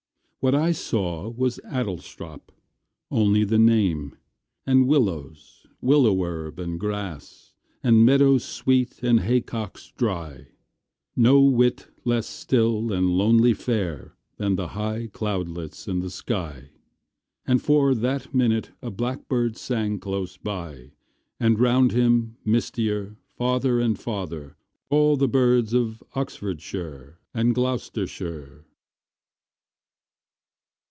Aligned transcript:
What 0.43 0.55
I 0.55 0.71
saw 0.71 1.29
Was 1.29 1.59
Adlestrop 1.63 2.51
only 3.11 3.43
the 3.43 3.59
name 3.59 4.17
And 4.65 4.87
willows, 4.87 5.67
willow 5.81 6.19
herb, 6.23 6.57
and 6.57 6.79
grass, 6.79 7.53
And 7.83 8.03
meadowsweet, 8.03 9.03
and 9.03 9.19
haycocks 9.19 9.93
dry; 9.95 10.47
No 11.15 11.39
whit 11.41 11.89
less 12.05 12.25
still 12.25 12.91
and 12.91 13.11
lonely 13.15 13.53
fair 13.53 14.15
Than 14.37 14.55
the 14.55 14.69
high 14.69 15.09
cloudlets 15.13 15.87
in 15.87 15.99
the 15.99 16.09
sky. 16.09 16.71
And 17.45 17.61
for 17.61 17.93
that 17.93 18.33
minute 18.33 18.71
a 18.81 18.89
blackbird 18.89 19.57
sang 19.57 19.99
Close 19.99 20.37
by, 20.37 20.93
and 21.39 21.59
round 21.59 21.91
him, 21.91 22.37
mistier, 22.43 23.15
Farther 23.35 23.79
and 23.79 23.99
farther, 23.99 24.57
all 24.89 25.17
the 25.17 25.27
birds 25.27 25.75
Of 25.75 26.01
Oxfordshire 26.15 27.19
and 27.31 27.53
Gloustershire. 27.53 28.63